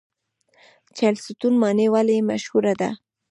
چهلستون 0.97 1.53
ماڼۍ 1.63 1.87
ولې 1.93 2.17
مشهوره 2.29 2.73
ده؟ 2.81 2.89